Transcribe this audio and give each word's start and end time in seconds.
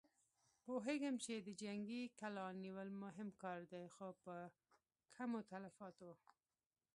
پوهېږم 0.65 1.15
چې 1.23 1.33
د 1.37 1.49
جنګي 1.61 2.03
کلا 2.19 2.47
نيول 2.63 2.89
مهم 3.03 3.29
کار 3.41 3.59
دی، 3.71 3.85
خو 3.95 4.07
په 4.23 4.35
کمو 5.15 5.39
تلفاتو. 5.51 6.11